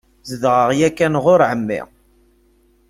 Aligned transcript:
Zedɣeɣ 0.29 0.69
yakan 0.79 1.15
ɣur 1.23 1.41
εemmi. 1.47 1.81